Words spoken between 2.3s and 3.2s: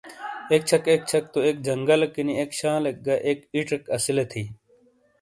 ایک شالیک گہ